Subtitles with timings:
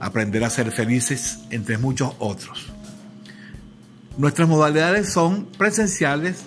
[0.00, 2.66] aprender a ser felices, entre muchos otros.
[4.18, 6.44] Nuestras modalidades son presenciales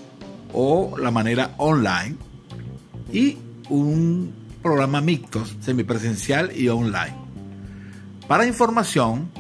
[0.54, 2.16] o la manera online
[3.12, 3.38] y
[3.70, 7.16] un programa mixto, semipresencial y online.
[8.28, 9.32] Para información,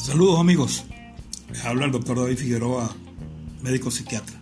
[0.00, 0.86] Saludos amigos,
[1.52, 2.90] les habla el doctor David Figueroa,
[3.60, 4.40] médico psiquiatra.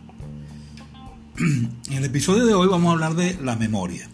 [1.36, 4.08] En el episodio de hoy vamos a hablar de la memoria.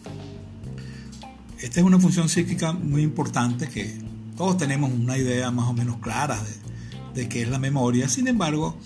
[1.61, 3.95] Esta es una función psíquica muy importante que
[4.39, 8.09] todos tenemos una idea más o menos clara de, de qué es la memoria.
[8.09, 8.79] Sin embargo,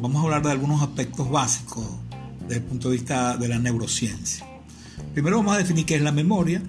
[0.00, 1.88] vamos a hablar de algunos aspectos básicos
[2.42, 4.46] desde el punto de vista de la neurociencia.
[5.12, 6.62] Primero vamos a definir qué es la memoria,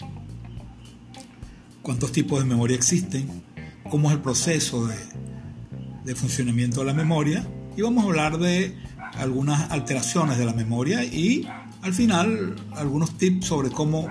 [1.84, 3.44] cuántos tipos de memoria existen,
[3.88, 4.96] cómo es el proceso de,
[6.07, 7.45] de funcionamiento de la memoria
[7.75, 8.73] y vamos a hablar de
[9.18, 11.45] algunas alteraciones de la memoria y
[11.81, 14.07] al final algunos tips sobre cómo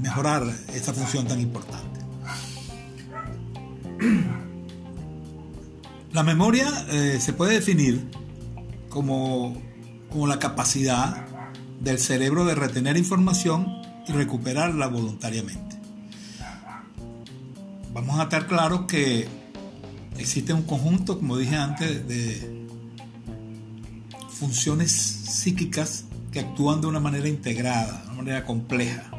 [0.00, 2.00] mejorar esta función tan importante.
[6.12, 8.08] La memoria eh, se puede definir
[8.88, 9.60] como,
[10.10, 11.26] como la capacidad
[11.80, 13.66] del cerebro de retener información
[14.06, 15.80] y recuperarla voluntariamente.
[17.92, 19.26] Vamos a estar claros que
[20.18, 22.66] existe un conjunto, como dije antes, de
[24.28, 29.10] funciones psíquicas que actúan de una manera integrada, de una manera compleja.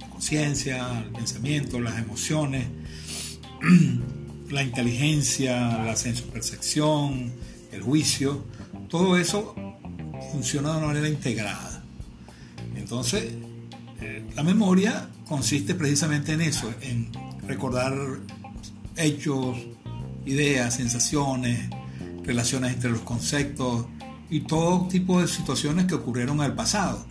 [0.00, 2.66] La conciencia, el pensamiento, las emociones,
[4.50, 7.32] la inteligencia, la sensopercepción,
[7.72, 8.44] el juicio,
[8.88, 9.54] todo eso
[10.32, 11.82] funciona de una manera integrada.
[12.76, 13.32] Entonces,
[14.00, 17.10] eh, la memoria consiste precisamente en eso, en
[17.46, 17.94] recordar
[18.96, 19.56] hechos,
[20.30, 21.68] ideas, sensaciones,
[22.24, 23.86] relaciones entre los conceptos
[24.30, 27.04] y todo tipo de situaciones que ocurrieron en el pasado.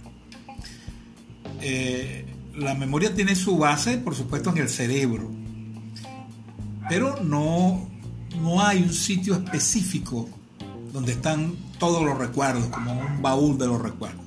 [1.61, 2.25] Eh,
[2.55, 5.29] la memoria tiene su base, por supuesto, en el cerebro,
[6.87, 7.87] pero no,
[8.41, 10.29] no hay un sitio específico
[10.93, 14.25] donde están todos los recuerdos, como un baúl de los recuerdos.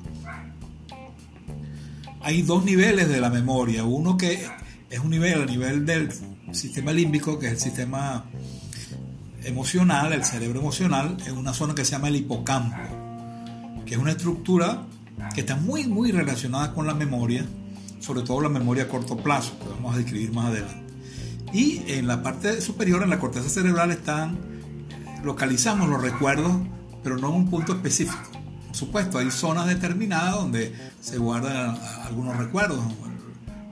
[2.20, 4.46] Hay dos niveles de la memoria, uno que
[4.88, 6.10] es un nivel a nivel del
[6.52, 8.24] sistema límbico, que es el sistema
[9.44, 12.76] emocional, el cerebro emocional, en una zona que se llama el hipocampo,
[13.84, 14.86] que es una estructura
[15.34, 17.44] que está muy, muy relacionada con la memoria,
[18.00, 20.82] sobre todo la memoria a corto plazo, que vamos a describir más adelante.
[21.52, 24.38] Y en la parte superior, en la corteza cerebral, están,
[25.22, 26.52] localizamos los recuerdos,
[27.02, 28.30] pero no en un punto específico.
[28.68, 32.80] Por supuesto, hay zonas determinadas donde se guardan algunos recuerdos,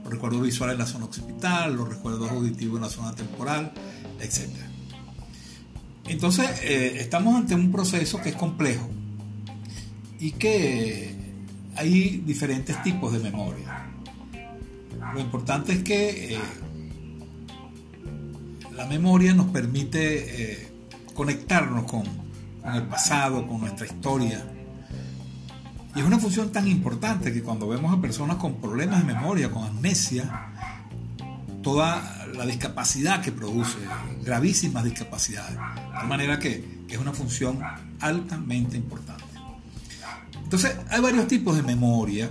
[0.03, 3.71] los recuerdos visuales en la zona occipital, los recuerdos auditivos en la zona temporal,
[4.19, 4.70] etc.
[6.07, 8.89] Entonces, eh, estamos ante un proceso que es complejo
[10.19, 11.15] y que
[11.75, 13.87] hay diferentes tipos de memoria.
[15.13, 16.39] Lo importante es que eh,
[18.75, 20.71] la memoria nos permite eh,
[21.13, 22.03] conectarnos con,
[22.61, 24.45] con el pasado, con nuestra historia.
[25.95, 29.51] Y es una función tan importante que cuando vemos a personas con problemas de memoria,
[29.51, 30.47] con amnesia,
[31.61, 33.77] toda la discapacidad que produce,
[34.23, 35.57] gravísimas discapacidades,
[36.01, 37.59] de manera que, que es una función
[37.99, 39.23] altamente importante.
[40.43, 42.29] Entonces, hay varios tipos de memoria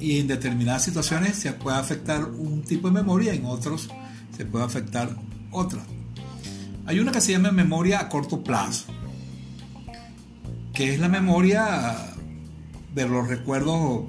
[0.00, 3.90] y en determinadas situaciones se puede afectar un tipo de memoria, en otros
[4.36, 5.14] se puede afectar
[5.50, 5.82] otra.
[6.86, 8.86] Hay una que se llama memoria a corto plazo,
[10.72, 12.14] que es la memoria
[12.94, 14.04] de los recuerdos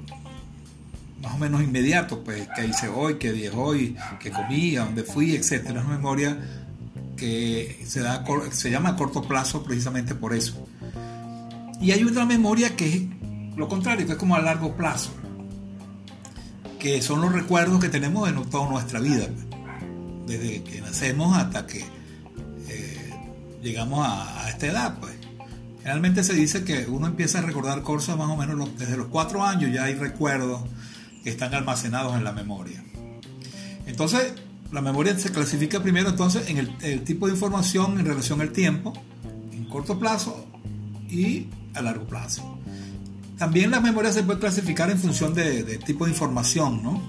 [1.22, 5.04] más o menos inmediatos, pues, que hice hoy, que dije hoy, que comí, a dónde
[5.04, 5.52] fui, etc.
[5.52, 6.36] Es una memoria
[7.16, 10.66] que se, da, se llama a corto plazo precisamente por eso.
[11.80, 13.02] Y hay otra memoria que es
[13.56, 15.12] lo contrario, que es como a largo plazo,
[16.78, 19.26] que son los recuerdos que tenemos en toda nuestra vida,
[20.26, 21.84] desde que nacemos hasta que
[22.68, 23.14] eh,
[23.62, 24.98] llegamos a, esta edad.
[24.98, 25.12] Pues.
[25.78, 29.44] Generalmente se dice que uno empieza a recordar cosas más o menos desde los cuatro
[29.44, 30.62] años, ya hay recuerdos
[31.22, 32.82] que están almacenados en la memoria.
[33.86, 34.32] Entonces,
[34.70, 38.92] la memoria se clasifica primero entonces en el tipo de información en relación al tiempo,
[39.52, 40.46] en corto plazo
[41.08, 42.58] y a largo plazo.
[43.42, 47.02] También la memoria se puede clasificar en función de, tipo de información, ¿no?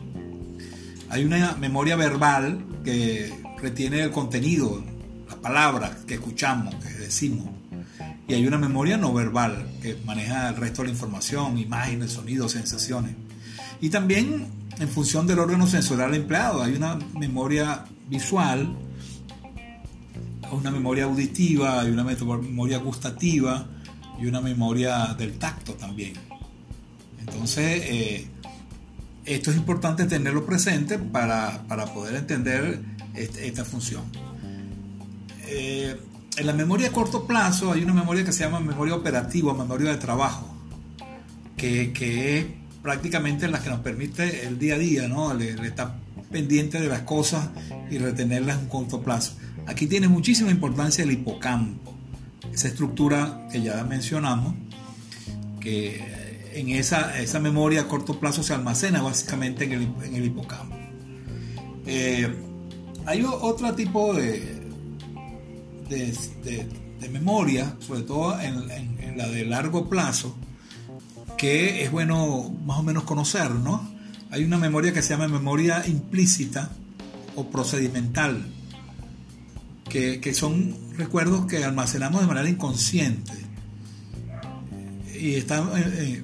[1.09, 3.31] Hay una memoria verbal que
[3.61, 4.83] retiene el contenido,
[5.27, 7.49] las palabras que escuchamos, que decimos.
[8.27, 12.53] Y hay una memoria no verbal que maneja el resto de la información, imágenes, sonidos,
[12.53, 13.13] sensaciones.
[13.83, 14.47] Y también
[14.79, 18.73] en función del órgano sensorial empleado, hay una memoria visual,
[20.53, 23.67] una memoria auditiva, hay una memoria gustativa,
[24.17, 26.13] y una memoria del tacto también.
[27.19, 28.27] Entonces, eh,
[29.25, 32.81] esto es importante tenerlo presente para, poder entender
[33.13, 34.03] esta función.
[35.45, 35.99] Eh,
[36.37, 39.91] en la memoria a corto plazo hay una memoria que se llama memoria operativa, memoria
[39.91, 40.55] de trabajo,
[41.57, 41.91] que,
[42.39, 45.31] es prácticamente la que nos permite el día a día, ¿no?
[45.39, 45.95] estar
[46.31, 47.49] pendiente de las cosas
[47.89, 49.35] y retenerlas en corto plazo.
[49.65, 51.93] Aquí tiene muchísima importancia el hipocampo
[52.53, 54.53] esa estructura que ya mencionamos,
[55.59, 60.25] que en esa, esa memoria a corto plazo se almacena básicamente en el, en el
[60.25, 60.75] hipocampo.
[61.85, 62.31] Eh,
[63.05, 64.61] hay otro tipo de,
[65.89, 70.35] de, memoria, sobre todo en, la de largo plazo,
[71.43, 73.85] que es bueno más o menos conocer, ¿no?
[74.31, 76.69] Hay una memoria que se llama memoria implícita
[77.35, 78.45] o procedimental
[79.89, 83.33] que, son recuerdos que almacenamos de manera inconsciente
[85.19, 86.23] y están eh, eh,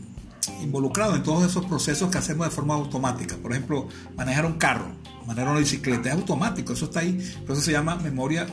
[0.64, 3.36] involucrados en todos esos procesos que hacemos de forma automática.
[3.36, 4.94] Por ejemplo, manejar un carro,
[5.28, 8.48] manejar una bicicleta, es automático, eso está ahí, por eso se llama memoria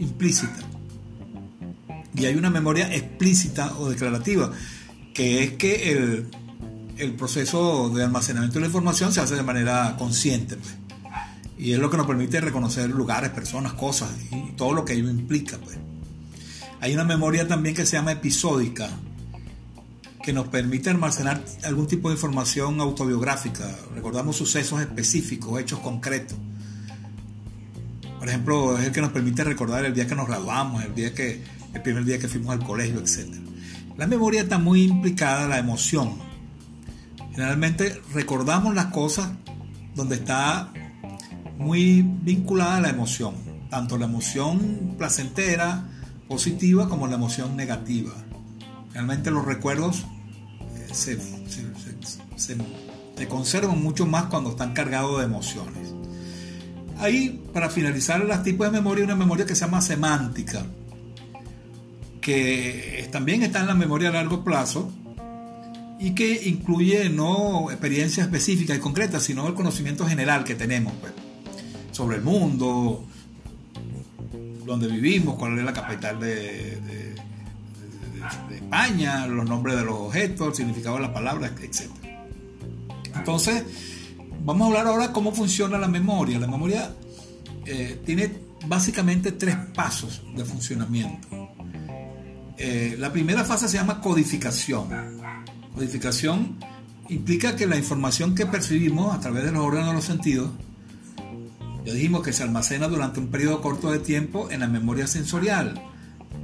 [0.00, 0.66] implícita.
[2.12, 4.50] Y hay una memoria explícita o declarativa,
[5.18, 6.30] que es que el,
[6.96, 10.54] el proceso de almacenamiento de la información se hace de manera consciente.
[10.54, 10.76] Pues
[11.58, 15.10] y es lo que nos permite reconocer lugares, personas, cosas y todo lo que ello
[15.10, 15.58] implica.
[15.58, 15.76] Pues.
[16.80, 18.88] Hay una memoria también que se llama episódica,
[20.22, 23.76] que nos permite almacenar algún tipo de información autobiográfica.
[23.92, 26.38] Recordamos sucesos específicos, hechos concretos.
[28.20, 31.12] Por ejemplo, es el que nos permite recordar el día que nos graduamos, el, día
[31.12, 31.42] que,
[31.74, 33.47] el primer día que fuimos al colegio, etc.
[33.98, 36.18] La memoria está muy implicada en la emoción.
[37.32, 39.30] Generalmente recordamos las cosas
[39.96, 40.72] donde está
[41.58, 43.34] muy vinculada la emoción,
[43.68, 45.88] tanto la emoción placentera,
[46.28, 48.12] positiva, como la emoción negativa.
[48.92, 50.06] Realmente los recuerdos
[50.76, 51.18] eh, se,
[52.36, 55.92] se, conservan mucho más cuando están cargados de emociones.
[57.00, 60.64] Ahí, para finalizar, los tipos de memoria, una memoria que se llama semántica,
[62.28, 64.92] que también está en la memoria a largo plazo
[65.98, 70.92] y que incluye no experiencias específicas y concretas, sino el conocimiento general que tenemos.
[71.00, 71.14] Pues
[71.90, 73.02] sobre el mundo,
[74.66, 77.14] donde vivimos, cuál es la capital de,
[78.54, 81.90] España, los nombres de los objetos, el significado de las palabras, etc.
[83.16, 83.64] Entonces,
[84.44, 86.38] vamos a hablar ahora cómo funciona la memoria.
[86.38, 86.94] La memoria
[87.64, 88.30] eh, tiene
[88.66, 91.37] básicamente tres pasos de funcionamiento.
[92.58, 94.88] Eh, la primera fase se llama codificación.
[95.74, 96.56] Codificación
[97.08, 100.50] implica que la información que percibimos a través de los órganos de los sentidos,
[101.86, 105.80] ya dijimos que se almacena durante un periodo corto de tiempo en la memoria sensorial.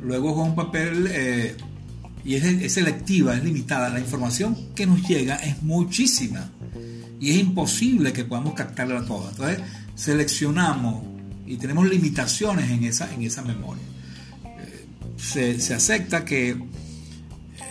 [0.01, 1.57] Luego juega un papel eh,
[2.25, 3.89] y es, selectiva, es limitada.
[3.89, 6.49] La información que nos llega es muchísima
[7.21, 9.31] y es imposible que podamos captarla toda.
[9.31, 9.59] Entonces
[9.97, 11.05] seleccionamos
[11.45, 13.83] y tenemos limitaciones en esa, en esa memoria.
[15.17, 16.57] Se, acepta que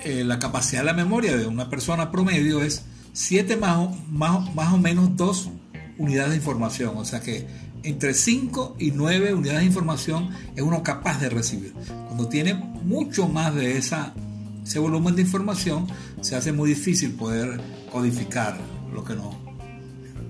[0.04, 4.74] eh, la capacidad de la memoria de una persona promedio es 7 más, más, más
[4.74, 5.50] o menos 2
[5.98, 6.98] unidades de información.
[6.98, 7.46] O sea que
[7.84, 11.74] entre 5 y 9 unidades de información es uno capaz de recibir.
[12.08, 14.14] Cuando tiene mucho más de esa,
[14.64, 15.88] ese volumen de información,
[16.22, 17.60] se hace muy difícil poder
[17.92, 18.58] codificar
[18.94, 19.16] lo que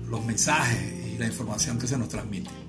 [0.08, 2.63] los mensajes y la información que se nos transmite.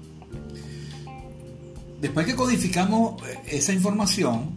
[2.01, 4.51] Después que codificamos eh, esa información,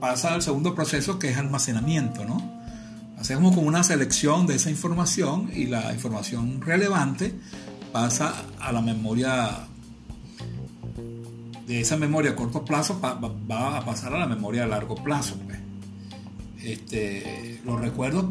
[0.00, 2.58] pasa al segundo proceso que es almacenamiento, ¿no?
[3.18, 7.34] Hacemos como una selección de esa información y la información relevante
[7.92, 9.66] pasa a la memoria
[11.66, 15.36] de esa memoria a corto plazo va, a pasar a la memoria a largo plazo.
[15.44, 15.58] Pues.
[16.62, 18.24] Este, los recuerdos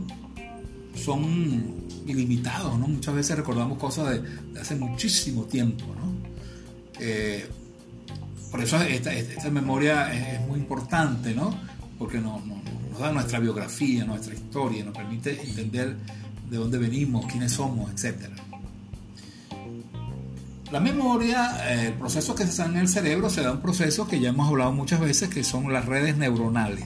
[0.95, 1.75] son
[2.07, 2.87] ilimitados, ¿no?
[2.87, 6.13] Muchas veces recordamos cosas de, hace muchísimo tiempo, ¿no?
[6.99, 7.47] Eh,
[8.51, 9.11] por eso esta,
[9.49, 11.53] memoria es, muy importante, ¿no?
[11.99, 12.41] Porque nos,
[12.99, 15.95] da nuestra biografía, nuestra historia, nos permite entender
[16.49, 18.29] de dónde venimos, quiénes somos, etc.
[20.71, 24.19] La memoria, el proceso que se da en el cerebro, se da un proceso que
[24.19, 26.85] ya hemos hablado muchas veces, que son las redes neuronales.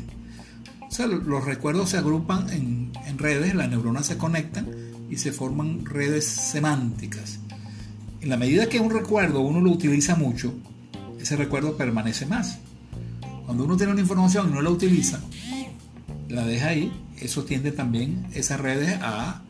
[0.88, 4.68] O sea, los recuerdos se agrupan en, en redes, las neuronas se conectan
[5.10, 7.40] y se forman redes semánticas.
[8.20, 10.54] En la medida que un recuerdo uno lo utiliza mucho,
[11.22, 12.58] ese recuerdo permanece más.
[13.46, 15.20] Cuando uno tiene una información y no la utiliza,
[16.30, 19.42] la deja ahí, eso tiende también esas redes a,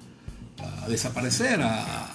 [0.88, 2.08] desaparecer, a,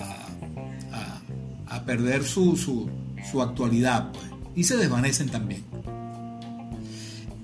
[1.85, 4.25] perder su, su, actualidad pues,
[4.57, 5.63] y se desvanecen también.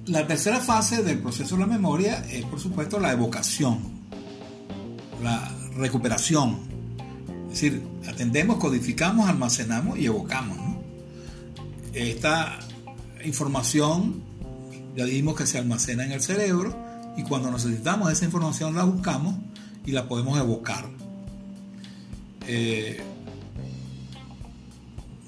[0.06, 3.78] La tercera fase del proceso de la memoria es, por supuesto, la evocación,
[5.22, 6.58] la recuperación.
[7.44, 10.71] Es decir, atendemos, codificamos, almacenamos y evocamos.
[11.92, 12.58] Esta
[13.24, 14.22] información,
[14.96, 16.76] ya dijimos que se almacena en el cerebro
[17.16, 19.36] y cuando necesitamos esa información la buscamos
[19.84, 20.88] y la podemos evocar.
[22.46, 23.00] Eh,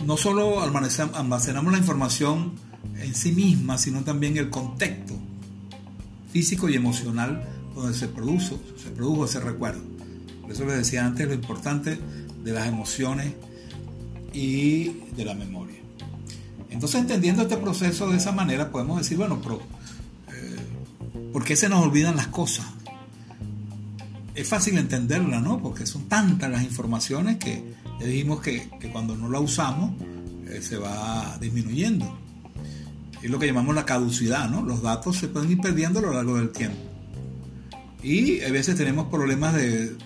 [0.05, 2.53] no solo almacenamos la información
[2.99, 5.15] en sí misma, sino también el contexto
[6.33, 7.45] físico y emocional
[7.75, 9.83] donde se produjo, se produjo ese recuerdo.
[10.43, 11.99] Por eso les decía antes lo importante
[12.43, 13.33] de las emociones
[14.33, 15.84] y de la memoria.
[16.75, 19.61] Entonces, entendiendo este proceso de esa manera, podemos decir, bueno, pero
[20.33, 22.67] eh, ¿por qué se nos olvidan las cosas?
[24.35, 25.63] Es fácil entenderla, ¿no?
[25.63, 27.63] Porque son tantas las informaciones que
[28.01, 29.93] ya dijimos que, cuando no la usamos
[30.49, 32.19] eh, se va disminuyendo.
[33.23, 34.63] Es lo que llamamos la caducidad, ¿no?
[34.63, 36.79] Los datos se pueden ir perdiendo a lo largo del tiempo.
[38.03, 39.97] Y a veces tenemos problemas de,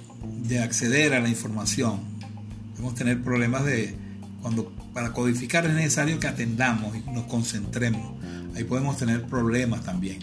[0.42, 2.00] de acceder a la información.
[2.72, 4.07] Podemos tener problemas de
[4.42, 8.14] cuando para codificar es necesario que atendamos y nos concentremos.
[8.54, 10.18] Ahí podemos tener problemas también.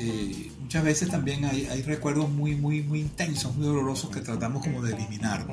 [0.00, 4.82] Eh, muchas veces también hay, recuerdos muy, muy, muy intensos, muy dolorosos que tratamos como
[4.82, 5.46] de eliminar.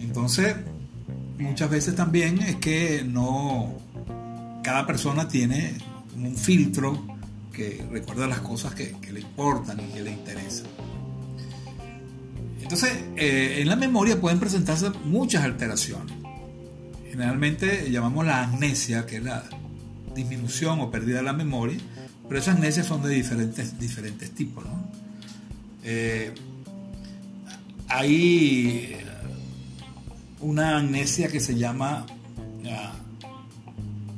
[0.00, 0.54] Entonces,
[1.38, 3.74] muchas veces también es que no,
[4.62, 5.78] cada persona tiene
[6.16, 7.02] un filtro
[7.52, 10.66] que recuerda las cosas que, le importan y que le interesan.
[12.64, 16.12] Entonces, eh, en la memoria pueden presentarse muchas alteraciones
[17.14, 19.44] generalmente llamamos la amnesia, que es la
[20.16, 21.78] disminución o pérdida de la memoria,
[22.26, 24.64] pero esas amnesias son de diferentes, diferentes tipos.
[25.84, 26.34] Eh,
[27.86, 28.96] hay
[30.40, 32.04] una amnesia que se llama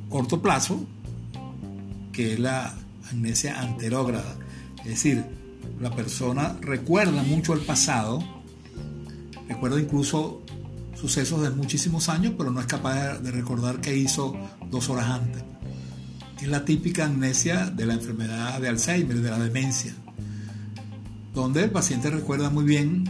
[0.09, 0.83] corto plazo,
[2.11, 2.73] que es la
[3.11, 4.37] amnesia anterógrada,
[4.79, 5.23] es decir,
[5.79, 8.36] la persona recuerda mucho el pasado,
[9.47, 10.43] recuerda incluso
[10.99, 14.35] sucesos de muchísimos años, pero no es capaz de recordar qué hizo
[14.69, 15.43] dos horas antes.
[16.41, 19.93] Es la típica amnesia de la enfermedad de Alzheimer, de la demencia,
[21.33, 23.05] donde el paciente recuerda muy bien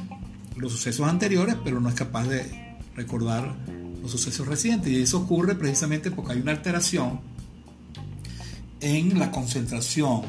[0.56, 3.56] los sucesos anteriores, pero no es capaz de recordar
[4.01, 4.91] los sucesos recientes.
[4.91, 7.20] Y eso ocurre precisamente porque hay una alteración
[8.79, 10.22] en la concentración.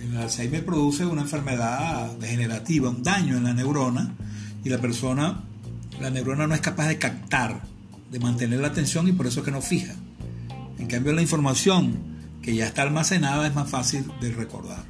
[0.00, 4.14] El Alzheimer produce una enfermedad degenerativa, un daño en la neurona,
[4.64, 5.42] y la persona
[6.00, 7.60] la neurona no es capaz de captar
[8.10, 9.94] de mantener la atención y por eso es que no fija.
[10.78, 11.94] En cambio, la información
[12.42, 14.84] que ya está almacenada es más fácil de recordar.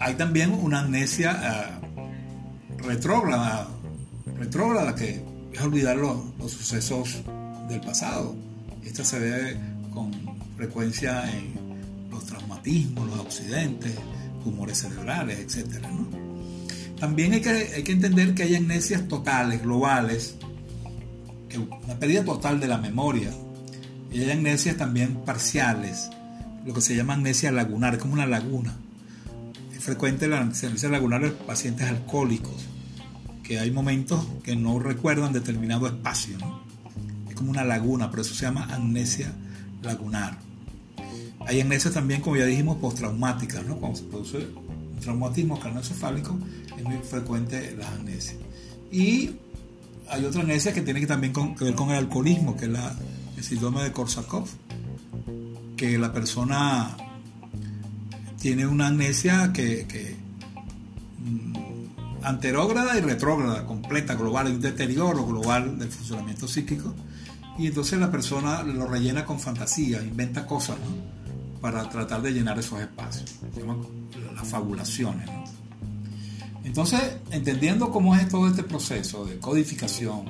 [0.00, 3.68] Hay también una amnesia uh, retrógrada,
[4.36, 5.22] retrógrada, que
[5.52, 7.18] es olvidar los, los sucesos
[7.68, 8.34] del pasado.
[8.82, 9.56] Esta se ve
[9.92, 10.10] con
[10.56, 13.94] frecuencia en los traumatismos, los accidentes,
[14.42, 15.84] tumores cerebrales, etc.
[17.00, 20.36] También hay que, hay que entender que hay amnesias totales, globales,
[21.48, 23.30] que una pérdida total de la memoria.
[24.12, 26.10] Y hay amnesias también parciales,
[26.64, 28.76] lo que se llama amnesia lagunar, como una laguna.
[29.76, 32.66] Es frecuente la amnesia lagunar en pacientes alcohólicos,
[33.44, 36.36] que hay momentos que no recuerdan determinado espacio.
[37.28, 39.32] Es como una laguna, por eso se llama amnesia
[39.82, 40.38] lagunar.
[41.46, 43.76] Hay amnesias también, como ya dijimos, postraumáticas, ¿no?
[43.76, 44.48] Cuando se produce
[45.00, 46.38] traumatismo craneoencefálico,
[46.76, 48.36] es muy frecuente las amnesias.
[48.90, 49.30] Y
[50.08, 52.94] hay otra amnesia que tiene que también que ver con el alcoholismo, que es la,
[53.36, 54.52] el síndrome de Korsakoff,
[55.76, 56.96] que la persona
[58.40, 60.16] tiene una amnesia que,
[61.18, 66.94] mm, anterógrada y retrógrada, completa, global, un deterioro global del funcionamiento psíquico.
[67.58, 70.76] Y entonces la persona lo rellena con fantasía, inventa cosas,
[71.60, 73.34] para tratar de llenar esos espacios.
[74.34, 75.28] Las fabulaciones.
[76.64, 77.00] Entonces,
[77.30, 80.26] entendiendo cómo es todo este proceso de codificación,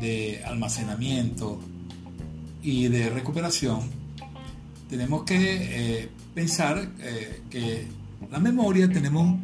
[0.00, 1.60] de almacenamiento
[2.62, 3.80] y de recuperación,
[4.90, 7.86] tenemos que eh, pensar eh, que
[8.30, 9.38] la memoria tenemos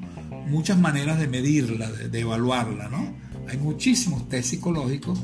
[0.48, 3.14] muchas maneras de medirla, de, evaluarla, ¿no?
[3.48, 5.18] Hay muchísimos test psicológicos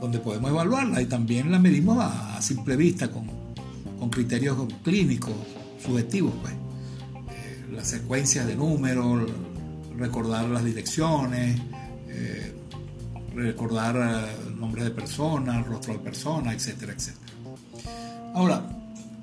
[0.00, 3.44] donde podemos evaluarla y también la medimos a simple vista con
[4.04, 5.32] con criterios clínicos,
[5.82, 6.52] subjetivos, pues.
[7.74, 9.30] Eh, las secuencias de números,
[9.96, 11.60] recordar las direcciones,
[12.08, 12.54] eh,
[13.34, 17.32] recordar eh, nombres de personas, rostro de personas, etcétera, etcétera.
[18.34, 18.66] Ahora,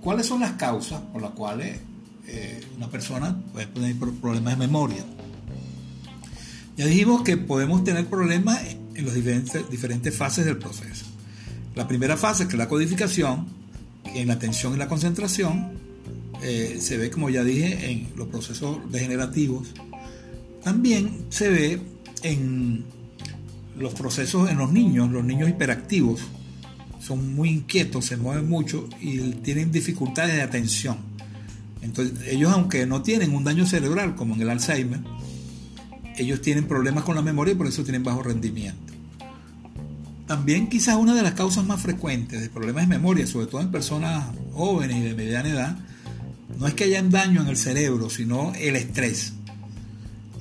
[0.01, 1.79] ¿cuáles son las causas por las cuales
[2.77, 5.03] una persona puede tener problemas de memoria?
[6.77, 8.61] Ya dijimos que podemos tener problemas
[8.95, 11.05] en las diferentes, diferentes fases del proceso.
[11.75, 13.47] La primera fase, que es la codificación,
[14.05, 15.80] en la atención y la concentración,
[16.41, 19.69] eh, se ve, como ya dije, en los procesos degenerativos.
[20.63, 21.81] También se ve
[22.23, 22.85] en
[23.77, 26.21] los procesos en los niños, los niños hiperactivos,
[26.99, 30.97] son muy inquietos, se mueven mucho y tienen dificultades de atención.
[31.81, 34.99] Entonces, ellos, aunque no tienen un daño cerebral como en el Alzheimer,
[36.15, 38.93] ellos tienen problemas con la memoria y por eso tienen bajo rendimiento.
[40.27, 43.71] También quizás una de las causas más frecuentes de problemas de memoria, sobre todo en
[43.71, 45.77] personas jóvenes y de mediana edad,
[46.61, 49.33] no es que haya daño en el cerebro, sino el estrés.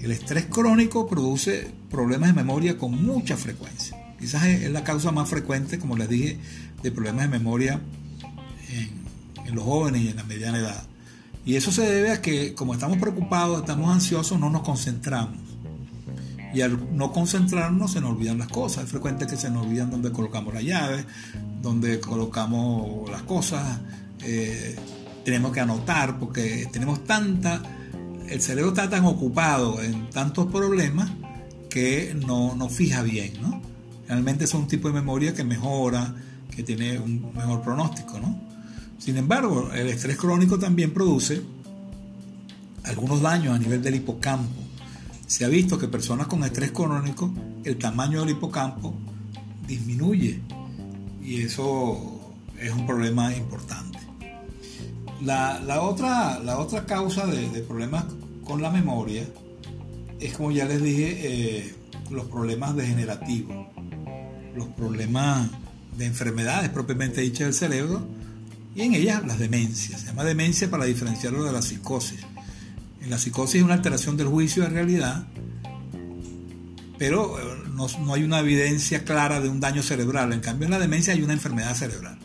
[0.03, 3.97] El estrés crónico produce problemas de memoria con mucha frecuencia.
[4.19, 6.37] Quizás es la causa más frecuente, como les dije,
[6.83, 7.81] de problemas de memoria
[8.69, 10.83] en, los jóvenes y en la mediana edad.
[11.47, 15.39] Y eso se debe a que como estamos preocupados, estamos ansiosos, no nos concentramos.
[16.53, 18.85] Y al no concentrarnos se nos olvidan las cosas.
[18.85, 21.03] Es frecuente que se nos olvidan dónde colocamos la llave,
[21.63, 23.81] dónde colocamos las cosas.
[24.23, 24.77] Eh,
[25.25, 27.63] tenemos que anotar porque tenemos tanta...
[28.29, 31.11] El cerebro está tan ocupado en tantos problemas
[31.69, 33.61] que no nos fija bien, ¿no?
[34.07, 36.15] Realmente es un tipo de memoria que mejora,
[36.55, 38.41] que tiene un mejor pronóstico, ¿no?
[38.99, 41.43] Sin embargo, el estrés crónico también produce
[42.85, 44.71] algunos daños a nivel del hipocampo
[45.31, 48.93] se ha visto que personas con estrés crónico, el tamaño del hipocampo
[49.65, 50.41] disminuye
[51.23, 53.90] y eso es un problema importante.
[55.25, 58.05] La, otra, la otra, causa de, problemas
[58.45, 59.27] con la memoria
[60.19, 61.75] es, como ya les dije, eh,
[62.11, 63.67] los problemas degenerativos,
[64.55, 65.49] los problemas
[65.97, 68.07] de enfermedades propiamente dichas del cerebro
[68.75, 70.01] y en ellas las demencias.
[70.01, 72.21] Se llama demencia para diferenciarlo de la psicosis.
[73.03, 75.27] En la psicosis es una alteración del juicio de realidad,
[76.99, 77.43] pero eh,
[77.75, 80.33] no, hay una evidencia clara de un daño cerebral.
[80.33, 82.19] En cambio, en la demencia hay una enfermedad cerebral.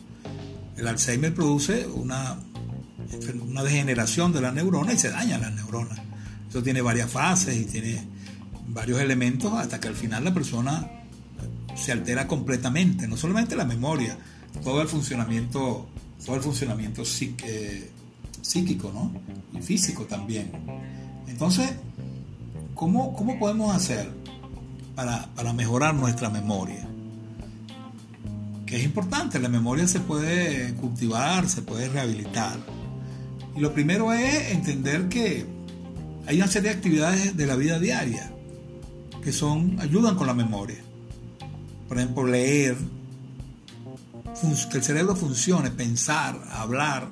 [0.76, 2.36] El Alzheimer produce una,
[3.42, 6.00] una degeneración de la neurona y se dañan las neuronas.
[6.48, 8.02] Eso tiene varias fases y tiene
[8.68, 10.90] varios elementos hasta que al final la persona
[11.74, 14.18] se altera completamente, no solamente la memoria,
[14.64, 15.86] todo el funcionamiento,
[16.24, 19.12] todo el funcionamiento psíquico ¿no?
[19.58, 20.50] y físico también.
[21.28, 21.70] Entonces,
[22.74, 24.10] ¿cómo, cómo podemos hacer
[24.94, 26.88] para, para mejorar nuestra memoria?
[28.64, 32.58] Que es importante, la memoria se puede cultivar, se puede rehabilitar.
[33.56, 35.46] Y lo primero es entender que
[36.26, 38.30] hay una serie de actividades de la vida diaria
[39.22, 40.76] que son ayudan con la memoria.
[41.88, 42.76] por ejemplo, leer,
[44.70, 47.08] que el cerebro funcione, pensar, hablar,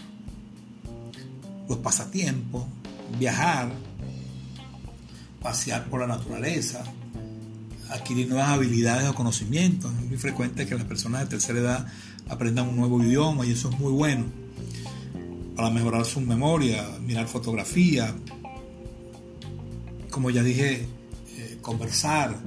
[1.69, 2.65] los pasatiempos,
[3.19, 3.73] viajar,
[5.41, 6.85] pasear por la naturaleza,
[7.89, 9.93] adquirir nuevas habilidades o conocimientos.
[10.03, 11.87] Es muy frecuente que las personas de tercera edad
[12.29, 14.44] aprendan un nuevo idioma y eso es muy bueno
[15.57, 18.14] para mejorar su memoria, mirar fotografía,
[20.11, 20.87] como ya dije,
[21.37, 22.38] eh, conversar,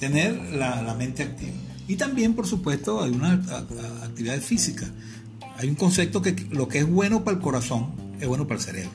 [0.00, 1.52] tener la, mente activa.
[1.86, 3.32] Y también, por supuesto, hay una
[4.02, 4.86] actividad física.
[5.56, 8.64] Hay un concepto que lo que es bueno para el corazón es bueno para el
[8.64, 8.90] cerebro.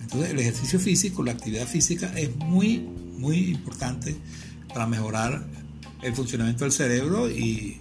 [0.00, 2.78] Entonces, el ejercicio físico, la actividad física es muy,
[3.18, 4.16] muy importante
[4.68, 5.44] para mejorar
[6.02, 7.78] el funcionamiento del cerebro y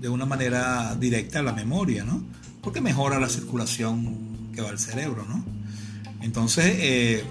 [0.00, 2.22] de una manera directa la memoria, ¿no?
[2.62, 5.44] Porque mejora la circulación que va al cerebro, ¿no?
[6.22, 7.24] Entonces, eh,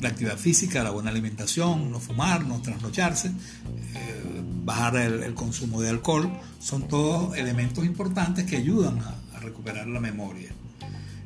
[0.00, 5.90] la actividad física, la buena alimentación, no fumar, no trasnocharse, eh, bajar el, consumo de
[5.90, 10.50] alcohol, son todos elementos importantes que ayudan a, recuperar la memoria.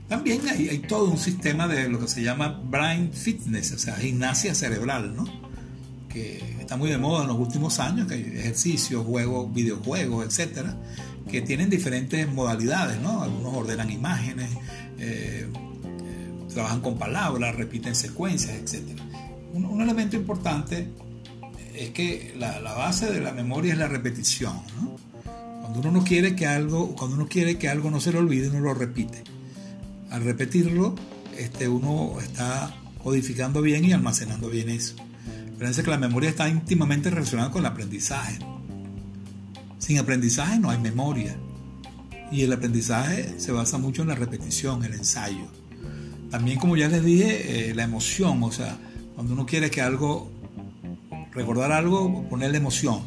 [0.07, 4.55] También hay, todo un sistema de lo que se llama brain fitness, o sea, gimnasia
[4.55, 5.25] cerebral, ¿no?
[6.73, 10.75] Está muy de moda en los últimos años, que ejercicios, juegos, videojuegos, etcétera,
[11.31, 13.23] que tienen diferentes modalidades, ¿no?
[13.23, 14.49] Algunos ordenan imágenes,
[14.99, 19.05] eh, eh, trabajan con palabras, repiten secuencias, etcétera.
[19.53, 20.89] Un, elemento importante
[21.75, 24.63] es que la, base de la memoria es la repetición.
[25.61, 28.49] Cuando uno no quiere que algo, cuando uno quiere que algo no se le olvide,
[28.49, 29.23] uno lo repite.
[30.09, 30.95] Al repetirlo,
[31.37, 34.97] este, uno está codificando bien y almacenando bien eso.
[35.62, 38.37] Fíjense que la memoria está íntimamente relacionada con el aprendizaje.
[39.79, 41.37] Sin aprendizaje no hay memoria.
[42.33, 45.46] Y el aprendizaje se basa mucho en la repetición, el ensayo.
[46.33, 48.77] También, como ya les dije, eh, la emoción, o sea,
[49.14, 50.33] cuando uno quiere que algo,
[51.31, 52.98] recordar algo, ponerle emoción,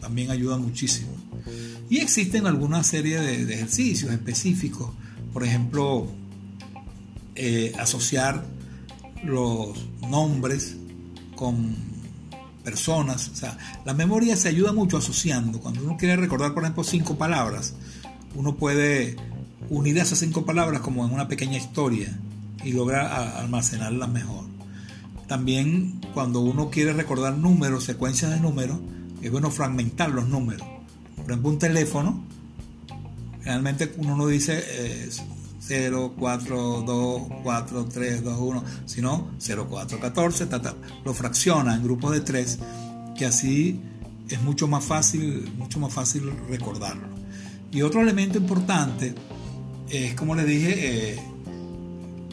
[0.00, 1.12] también ayuda muchísimo.
[1.88, 4.90] Y existen alguna serie de, ejercicios específicos,
[5.32, 6.08] por ejemplo,
[7.36, 8.44] eh, asociar
[9.22, 10.76] los nombres
[11.36, 11.89] con
[12.62, 13.28] personas.
[13.28, 15.60] O sea, la memoria se ayuda mucho asociando.
[15.60, 17.74] Cuando uno quiere recordar, por ejemplo, cinco palabras,
[18.34, 19.16] uno puede
[19.68, 22.18] unir esas cinco palabras como en una pequeña historia
[22.64, 24.44] y lograr almacenarlas mejor.
[25.26, 28.78] También cuando uno quiere recordar números, secuencias de números,
[29.22, 30.66] es bueno fragmentar los números.
[31.16, 32.24] Por ejemplo, un teléfono,
[33.44, 35.08] realmente uno no dice eh,
[35.60, 40.48] 0, 4, 2, 4, 3, 2, 1, sino 0, 4, 14,
[41.04, 42.58] lo fracciona en grupos de 3,
[43.16, 43.80] que así
[44.28, 47.08] es mucho más fácil, mucho más fácil recordarlo.
[47.70, 49.14] Y otro elemento importante
[49.88, 51.20] es, como le dije, eh,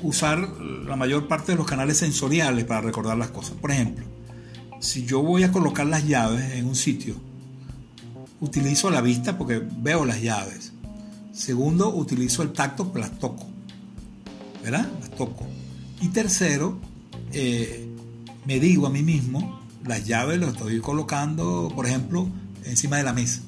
[0.02, 3.56] usar la mayor parte de los canales sensoriales para recordar las cosas.
[3.58, 4.06] Por ejemplo,
[4.80, 7.16] si yo voy a colocar las llaves en un sitio,
[8.40, 10.74] utilizo la vista porque veo las llaves.
[11.38, 13.46] Segundo, utilizo el tacto, pues las toco.
[14.64, 14.90] ¿Verdad?
[15.00, 15.46] Las toco.
[16.02, 16.80] Y tercero,
[17.32, 17.88] eh,
[18.46, 22.28] me digo a mí mismo, las llaves las estoy colocando, por ejemplo,
[22.66, 23.42] encima de la mesa.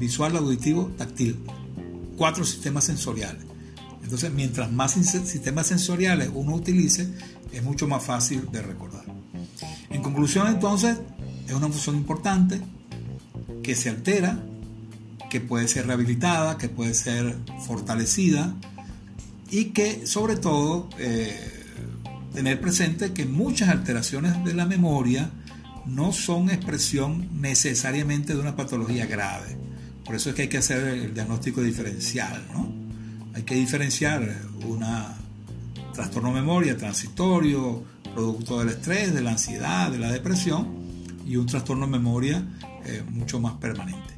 [0.00, 1.38] Visual, auditivo, táctil.
[2.16, 3.44] Cuatro sistemas sensoriales.
[4.02, 7.08] Entonces, mientras más sistemas sensoriales uno utilice,
[7.52, 9.04] es mucho más fácil de recordar.
[9.90, 10.98] En conclusión, entonces,
[11.46, 12.60] es una función importante
[13.62, 14.42] que se altera
[15.30, 17.36] que puede ser rehabilitada, que puede ser
[17.66, 18.54] fortalecida
[19.50, 21.64] y que sobre todo eh,
[22.34, 25.30] tener presente que muchas alteraciones de la memoria
[25.86, 29.56] no son expresión necesariamente de una patología grave.
[30.04, 32.72] Por eso es que hay que hacer el diagnóstico diferencial, ¿no?
[33.34, 35.16] Hay que diferenciar una
[35.92, 37.82] trastorno de memoria transitorio,
[38.14, 40.68] producto del estrés, de la ansiedad, de la depresión,
[41.26, 42.46] y un trastorno de memoria
[42.84, 44.17] eh, mucho más permanente.